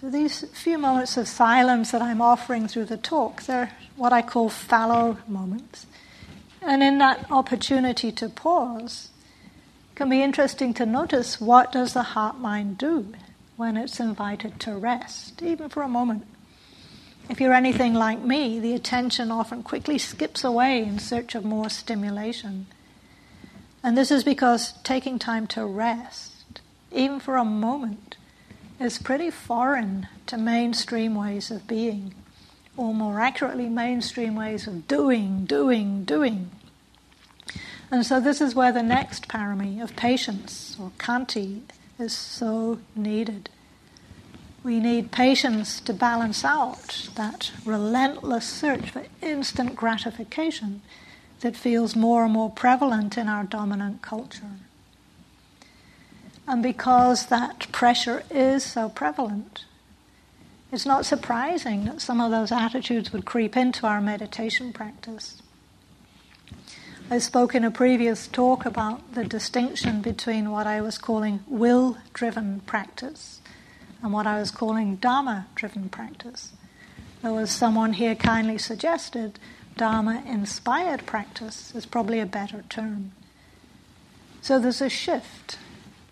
[0.00, 4.22] So these few moments of silence that I'm offering through the talk, they're what I
[4.22, 5.86] call fallow moments.
[6.62, 9.08] And in that opportunity to pause,
[9.90, 13.12] it can be interesting to notice what does the heart mind do
[13.56, 16.26] when it's invited to rest, even for a moment.
[17.28, 21.68] If you're anything like me, the attention often quickly skips away in search of more
[21.68, 22.66] stimulation.
[23.82, 26.60] And this is because taking time to rest,
[26.92, 28.16] even for a moment,
[28.80, 32.14] is pretty foreign to mainstream ways of being,
[32.76, 36.50] or more accurately, mainstream ways of doing, doing, doing.
[37.90, 41.62] And so, this is where the next parami of patience, or khanti
[41.98, 43.48] is so needed.
[44.62, 50.82] We need patience to balance out that relentless search for instant gratification
[51.40, 54.58] that feels more and more prevalent in our dominant culture.
[56.48, 59.66] And because that pressure is so prevalent,
[60.72, 65.42] it's not surprising that some of those attitudes would creep into our meditation practice.
[67.10, 71.98] I spoke in a previous talk about the distinction between what I was calling will
[72.14, 73.40] driven practice
[74.02, 76.52] and what I was calling Dharma driven practice.
[77.20, 79.38] There was someone here kindly suggested
[79.76, 83.12] Dharma inspired practice is probably a better term.
[84.40, 85.58] So there's a shift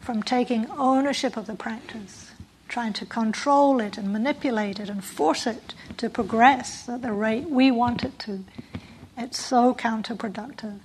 [0.06, 2.30] from taking ownership of the practice,
[2.68, 7.50] trying to control it and manipulate it and force it to progress at the rate
[7.50, 8.44] we want it to.
[9.18, 10.78] It's so counterproductive.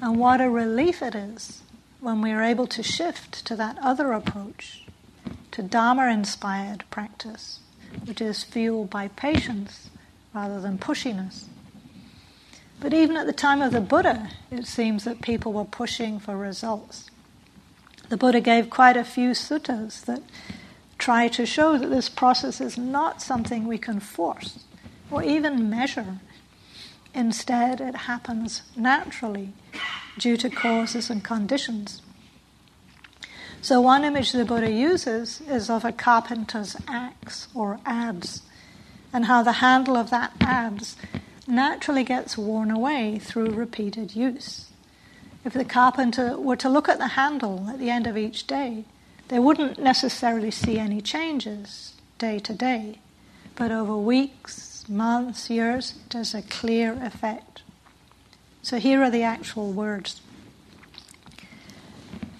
[0.00, 1.62] And what a relief it is
[2.00, 4.82] when we are able to shift to that other approach,
[5.52, 7.60] to Dharma inspired practice,
[8.04, 9.90] which is fueled by patience
[10.34, 11.44] rather than pushiness.
[12.80, 16.36] But even at the time of the Buddha, it seems that people were pushing for
[16.36, 17.11] results.
[18.12, 20.22] The Buddha gave quite a few suttas that
[20.98, 24.64] try to show that this process is not something we can force
[25.10, 26.18] or even measure.
[27.14, 29.54] Instead, it happens naturally
[30.18, 32.02] due to causes and conditions.
[33.62, 38.42] So, one image the Buddha uses is of a carpenter's axe or adze,
[39.10, 40.96] and how the handle of that adze
[41.46, 44.71] naturally gets worn away through repeated use.
[45.44, 48.84] If the carpenter were to look at the handle at the end of each day,
[49.28, 52.98] they wouldn't necessarily see any changes day to day,
[53.56, 57.62] but over weeks, months, years, there's a clear effect.
[58.62, 60.20] So here are the actual words.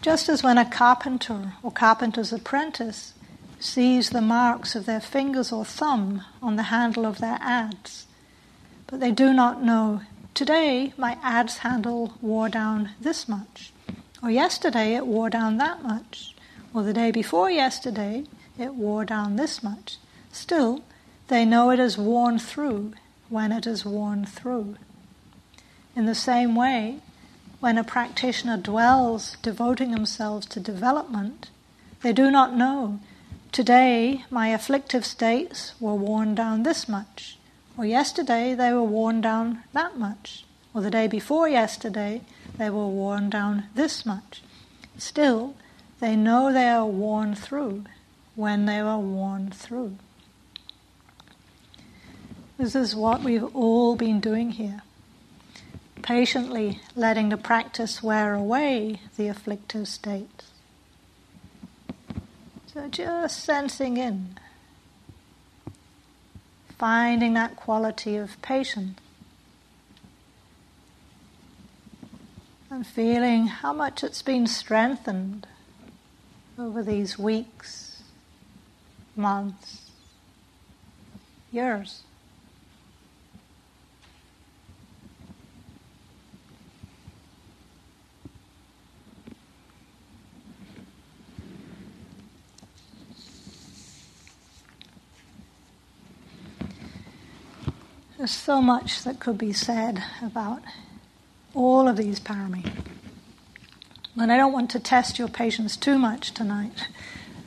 [0.01, 3.15] Just as when a carpenter or carpenter's apprentice
[3.59, 8.05] sees the marks of their fingers or thumb on the handle of their adze,
[8.87, 10.03] but they do not know,
[10.35, 13.73] today my adze handle wore down this much,
[14.23, 16.35] or yesterday it wore down that much,
[16.73, 18.25] or the day before yesterday
[18.59, 19.99] it wore down this much.
[20.31, 20.83] Still,
[21.29, 22.93] they know it is worn through
[23.29, 24.77] when it is worn through.
[25.95, 27.01] In the same way,
[27.61, 31.51] when a practitioner dwells devoting themselves to development,
[32.03, 32.99] they do not know,
[33.53, 37.39] today my afflictive states were worn down this much,
[37.77, 40.45] or yesterday they were worn down that much,
[40.75, 42.23] or the day before yesterday
[42.59, 44.43] they were worn down this much.
[44.99, 45.55] Still,
[46.01, 47.85] they know they are worn through
[48.35, 49.97] when they are worn through.
[52.59, 54.83] This is what we've all been doing here
[56.03, 60.51] patiently letting the practice wear away the afflictive states.
[62.67, 64.39] So just sensing in,
[66.83, 68.99] finding that quality of patience,
[72.69, 75.47] and feeling how much it's been strengthened
[76.59, 78.03] over these weeks,
[79.15, 79.93] months,
[81.53, 82.03] years.
[98.23, 100.63] There's so much that could be said about
[101.55, 102.71] all of these parami.
[104.17, 106.87] And I don't want to test your patience too much tonight.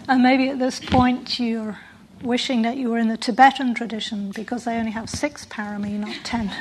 [0.10, 1.78] And maybe at this point you're
[2.22, 6.18] wishing that you were in the Tibetan tradition because they only have six parami, not
[6.26, 6.52] ten.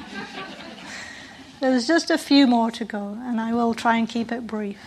[1.60, 4.78] There's just a few more to go, and I will try and keep it brief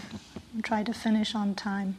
[0.53, 1.97] and try to finish on time.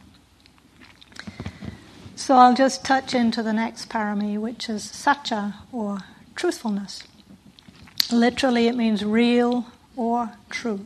[2.15, 5.99] So I'll just touch into the next parami, which is satya or
[6.35, 7.03] truthfulness.
[8.11, 10.83] Literally, it means real or true.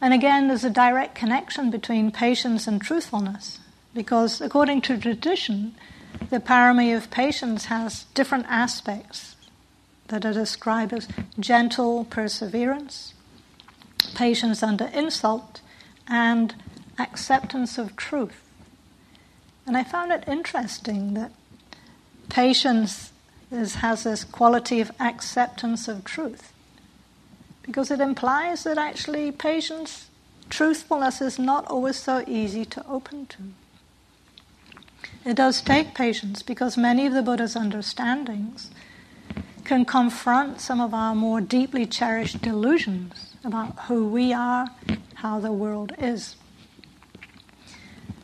[0.00, 3.60] And again, there's a direct connection between patience and truthfulness,
[3.94, 5.74] because according to tradition,
[6.30, 9.36] the parami of patience has different aspects
[10.08, 11.08] that are described as
[11.40, 13.14] gentle perseverance,
[14.14, 15.60] patience under insult,
[16.06, 16.54] and
[16.98, 18.42] acceptance of truth.
[19.66, 21.32] And I found it interesting that
[22.28, 23.12] patience
[23.50, 26.52] has this quality of acceptance of truth.
[27.62, 30.08] Because it implies that actually patience,
[30.48, 33.38] truthfulness is not always so easy to open to.
[35.24, 38.70] It does take patience because many of the Buddha's understandings
[39.64, 44.68] can confront some of our more deeply cherished delusions about who we are,
[45.14, 46.36] how the world is.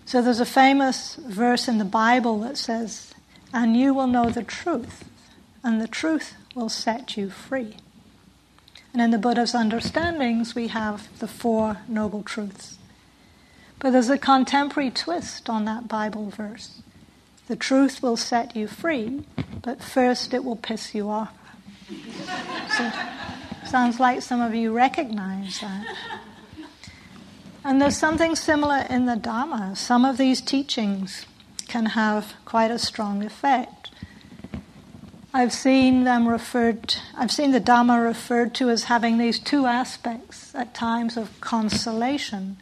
[0.04, 3.14] So there's a famous verse in the Bible that says,
[3.52, 5.04] And you will know the truth,
[5.64, 7.76] and the truth will set you free.
[8.92, 12.78] And in the Buddha's understandings, we have the Four Noble Truths.
[13.78, 16.82] But there's a contemporary twist on that Bible verse.
[17.48, 19.24] The truth will set you free,
[19.62, 21.34] but first it will piss you off.
[22.76, 22.92] so,
[23.66, 25.96] sounds like some of you recognize that.
[27.64, 29.74] And there's something similar in the Dharma.
[29.76, 31.26] Some of these teachings
[31.68, 33.90] can have quite a strong effect.
[35.35, 40.55] I've seen them referred, I've seen the Dhamma referred to as having these two aspects
[40.55, 42.59] at times of consolation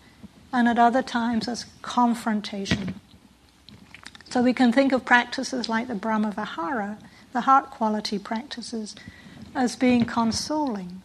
[0.52, 3.00] and at other times as confrontation.
[4.28, 6.98] So we can think of practices like the Brahma Vihara,
[7.32, 8.94] the heart quality practices,
[9.52, 11.02] as being consoling,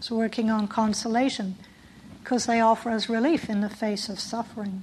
[0.00, 1.54] as working on consolation,
[2.22, 4.82] because they offer us relief in the face of suffering.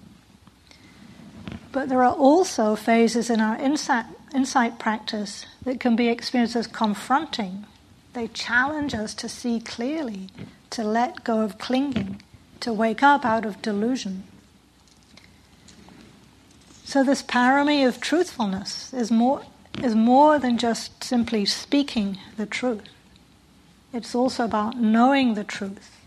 [1.74, 6.68] But there are also phases in our insight, insight practice that can be experienced as
[6.68, 7.66] confronting.
[8.14, 10.30] They challenge us to see clearly,
[10.72, 12.22] to let go of clinging,
[12.62, 14.24] to wake up out of delusion.
[16.84, 19.44] So, this parami of truthfulness is more,
[19.82, 22.84] is more than just simply speaking the truth.
[23.94, 25.98] It's also about knowing the truth,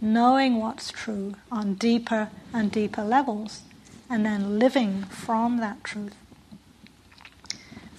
[0.00, 3.62] knowing what's true on deeper and deeper levels,
[4.08, 6.16] and then living from that truth.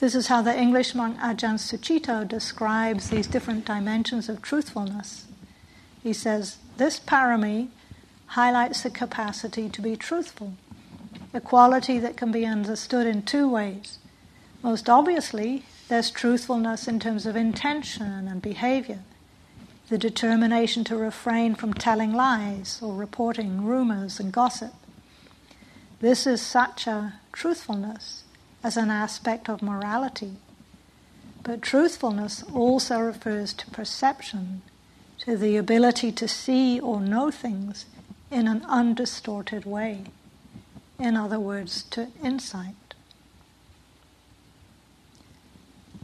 [0.02, 5.28] This is how the English monk Ajahn Sucitto describes these different dimensions of truthfulness.
[6.02, 7.68] He says, This parami
[8.26, 10.54] highlights the capacity to be truthful,
[11.36, 14.00] a quality that can be understood in two ways.
[14.64, 19.04] Most obviously, there's truthfulness in terms of intention and behavior.
[19.90, 24.74] the determination to refrain from telling lies or reporting rumors and gossip.
[26.00, 28.24] This is such a truthfulness
[28.64, 30.34] as an aspect of morality.
[31.44, 34.62] But truthfulness also refers to perception,
[35.20, 37.86] to the ability to see or know things
[38.30, 40.04] in an undistorted way.
[41.00, 42.76] In other words, to insight.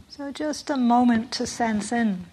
[0.08, 2.26] So, just a moment to sense in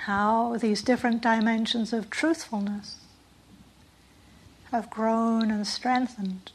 [0.00, 2.96] how these different dimensions of truthfulness
[4.70, 6.52] have grown and strengthened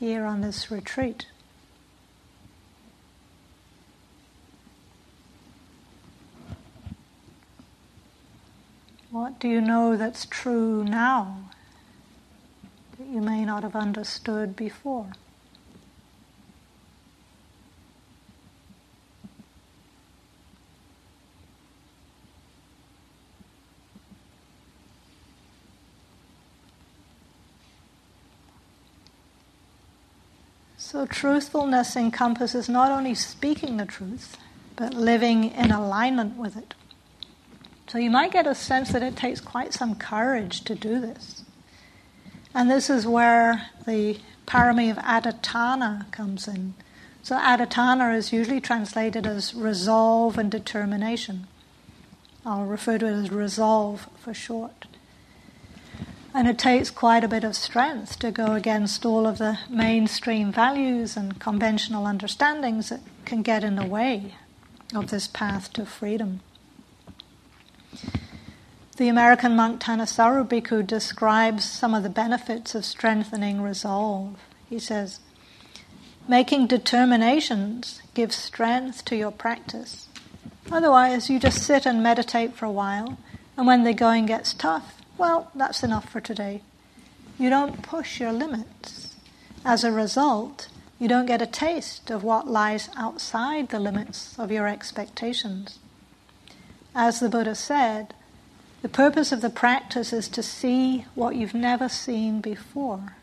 [0.00, 1.26] here on this retreat.
[9.10, 11.50] What do you know that's true now
[12.98, 15.12] that you may not have understood before?
[30.90, 34.36] So, truthfulness encompasses not only speaking the truth,
[34.74, 36.74] but living in alignment with it.
[37.86, 41.44] So, you might get a sense that it takes quite some courage to do this.
[42.52, 44.18] And this is where the
[44.48, 46.74] parami of adhitthana comes in.
[47.22, 51.46] So, adhitthana is usually translated as resolve and determination.
[52.44, 54.86] I'll refer to it as resolve for short.
[56.32, 60.52] And it takes quite a bit of strength to go against all of the mainstream
[60.52, 64.34] values and conventional understandings that can get in the way
[64.94, 66.40] of this path to freedom.
[68.96, 74.36] The American monk Thanissaro Bhikkhu describes some of the benefits of strengthening resolve.
[74.68, 75.20] He says,
[76.28, 80.06] Making determinations gives strength to your practice.
[80.70, 83.18] Otherwise, you just sit and meditate for a while,
[83.56, 86.62] and when the going gets tough, well, that's enough for today.
[87.38, 89.14] You don't push your limits.
[89.66, 90.68] As a result,
[90.98, 95.78] you don't get a taste of what lies outside the limits of your expectations.
[96.94, 98.14] As the Buddha said,
[98.80, 103.14] the purpose of the practice is to see what you've never seen before,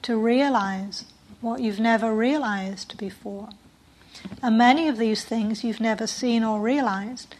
[0.00, 1.04] to realize
[1.42, 3.50] what you've never realized before.
[4.42, 7.34] And many of these things you've never seen or realized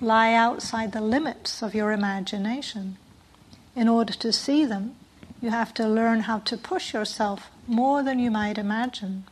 [0.00, 2.96] lie outside the limits of your imagination
[3.74, 4.96] in order to see them,
[5.40, 9.24] you have to learn how to push yourself more than you might imagine.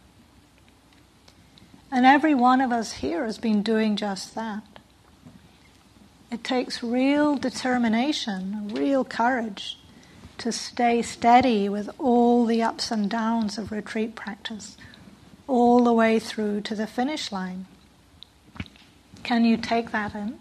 [1.91, 4.63] And every one of us here has been doing just that.
[6.31, 9.79] It takes real determination, real courage
[10.39, 14.77] to stay steady with all the ups and downs of retreat practice,
[15.47, 17.67] all the way through to the finish line.
[19.23, 20.39] Can you take that in?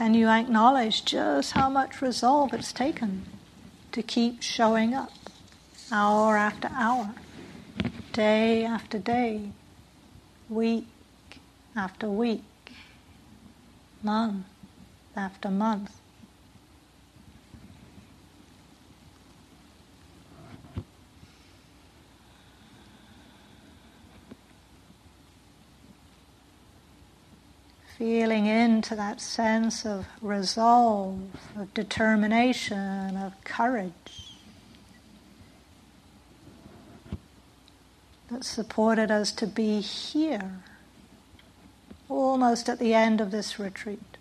[0.00, 3.26] Can you acknowledge just how much resolve it's taken
[3.92, 5.12] to keep showing up
[5.92, 7.16] hour after hour,
[8.14, 9.50] day after day,
[10.48, 10.86] week
[11.76, 12.72] after week,
[14.02, 14.46] month
[15.14, 15.99] after month?
[28.00, 31.20] Feeling into that sense of resolve,
[31.54, 34.38] of determination, of courage
[38.30, 40.62] that supported us to be here,
[42.08, 44.16] almost at the end of this retreat.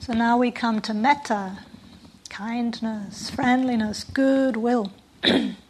[0.00, 1.60] So now we come to metta,
[2.28, 4.90] kindness, friendliness, goodwill.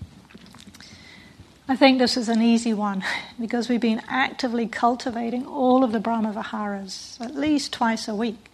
[1.67, 3.03] I think this is an easy one
[3.41, 8.51] because we've been actively cultivating all of the Brahma Viharas at least twice a week.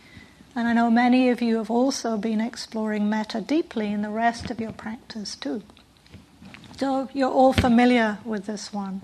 [0.54, 4.50] And I know many of you have also been exploring metta deeply in the rest
[4.50, 5.62] of your practice too.
[6.76, 9.02] So you're all familiar with this one.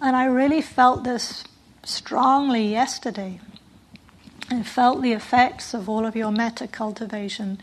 [0.00, 1.44] And I really felt this
[1.84, 3.40] strongly yesterday.
[4.50, 7.58] I felt the effects of all of your metta cultivation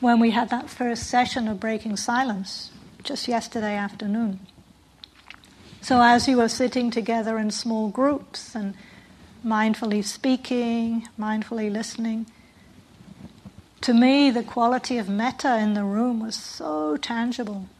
[0.00, 2.72] when we had that first session of breaking silence
[3.08, 4.38] just yesterday afternoon.
[5.80, 8.74] So, as you were sitting together in small groups and
[9.42, 12.26] mindfully speaking, mindfully listening,
[13.80, 17.70] to me, the quality of metta in the room was so tangible.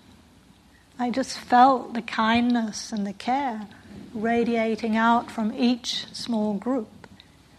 [0.98, 3.66] I just felt the kindness and the care
[4.14, 7.06] radiating out from each small group.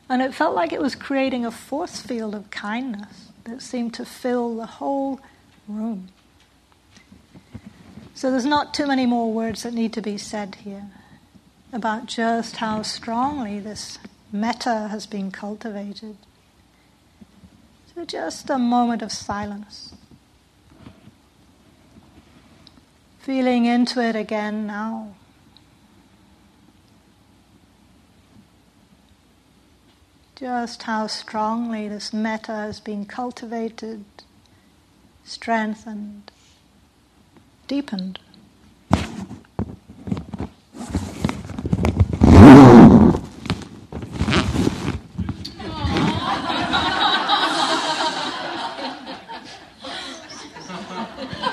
[0.09, 4.05] And it felt like it was creating a force field of kindness that seemed to
[4.05, 5.19] fill the whole
[5.67, 6.07] room.
[8.19, 10.87] So there's not too many more words that need to be said here
[11.71, 13.97] about just how strongly this
[14.29, 16.17] metta has been cultivated.
[17.95, 19.93] So just a moment of silence.
[23.19, 25.13] Feeling into it again now.
[30.35, 34.03] Just how strongly this metta has been cultivated,
[35.23, 36.33] strengthened
[37.69, 38.19] deepened.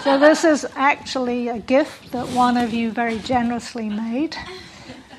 [0.02, 4.36] So, this is actually a gift that one of you very generously made.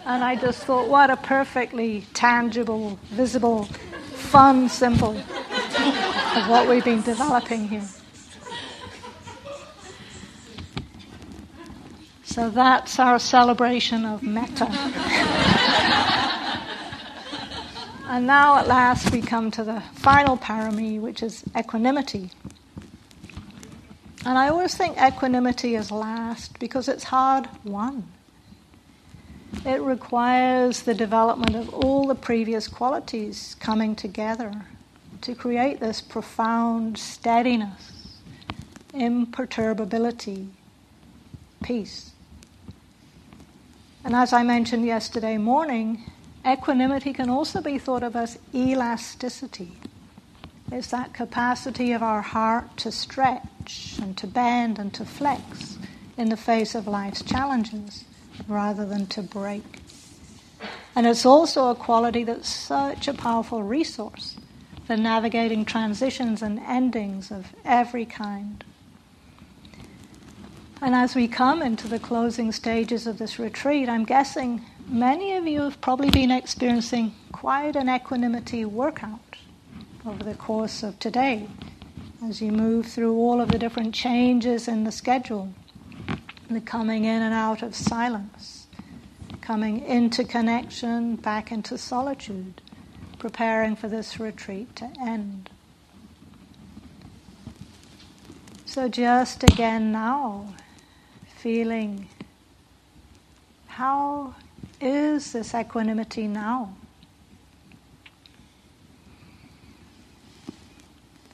[0.05, 3.65] And I just thought, what a perfectly tangible, visible,
[4.13, 7.83] fun symbol of what we've been developing here.
[12.37, 14.65] So that's our celebration of metta.
[18.07, 22.29] and now at last we come to the final parami, which is equanimity.
[24.23, 28.07] And I always think equanimity is last because it's hard won.
[29.65, 34.51] It requires the development of all the previous qualities coming together
[35.21, 38.19] to create this profound steadiness,
[38.93, 40.49] imperturbability,
[41.63, 42.11] peace.
[44.07, 46.09] And as I mentioned yesterday morning,
[46.47, 49.73] equanimity can also be thought of as elasticity.
[50.71, 55.77] It's that capacity of our heart to stretch and to bend and to flex
[56.15, 58.05] in the face of life's challenges
[58.47, 59.81] rather than to break.
[60.95, 64.37] And it's also a quality that's such a powerful resource
[64.85, 68.63] for navigating transitions and endings of every kind.
[70.79, 75.47] And as we come into the closing stages of this retreat, I'm guessing many of
[75.47, 79.37] you have probably been experiencing quite an equanimity workout
[80.05, 81.47] over the course of today
[82.23, 85.51] as you move through all of the different changes in the schedule,
[86.47, 88.67] the coming in and out of silence,
[89.41, 92.61] coming into connection, back into solitude,
[93.17, 95.49] preparing for this retreat to end.
[98.65, 100.53] So, just again now,
[101.37, 102.07] feeling
[103.67, 104.33] how
[104.81, 106.75] is this equanimity now?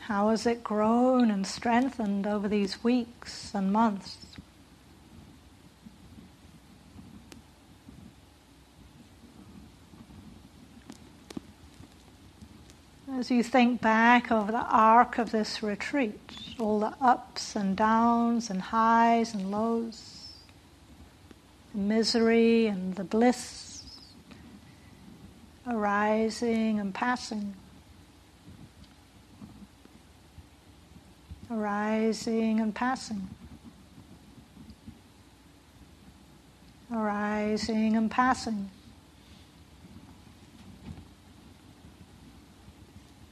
[0.02, 4.23] How has it grown and strengthened over these weeks and months?
[13.16, 16.20] As you think back over the arc of this retreat,
[16.60, 20.34] all the ups and downs and highs and lows,
[21.74, 23.84] the misery and the bliss
[25.68, 27.54] arising and passing,
[31.52, 33.30] arising and passing.
[36.92, 38.70] Arising and passing.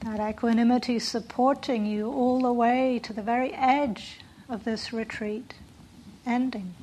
[0.04, 5.54] That equanimity supporting you all the way to the very edge of this retreat
[6.26, 6.74] ending.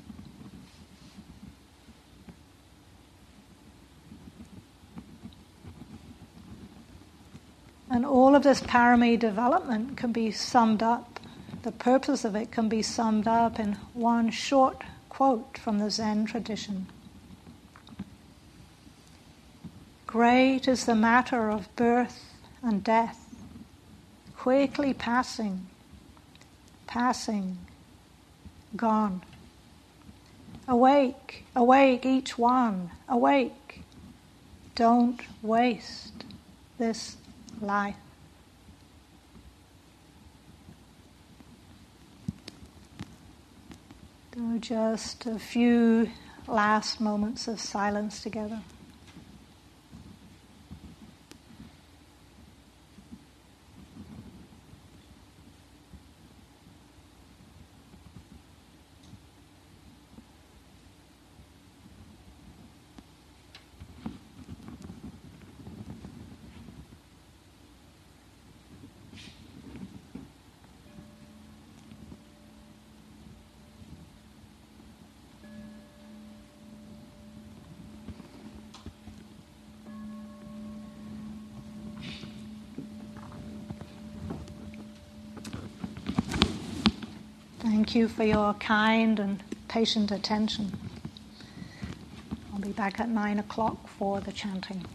[7.91, 11.19] And all of this parami development can be summed up,
[11.63, 16.23] the purpose of it can be summed up in one short quote from the Zen
[16.23, 16.87] tradition.
[20.07, 22.28] Great is the matter of birth
[22.61, 23.35] and death,
[24.37, 25.67] quickly passing,
[26.87, 27.57] passing,
[28.75, 29.21] gone.
[30.67, 33.81] Awake, awake, each one, awake.
[34.75, 36.23] Don't waste
[36.77, 37.17] this
[37.61, 37.95] life.
[44.59, 46.09] Just a few
[46.47, 48.61] last moments of silence together.
[87.89, 90.73] Thank you for your kind and patient attention.
[92.53, 94.85] I'll be back at nine o'clock for the chanting.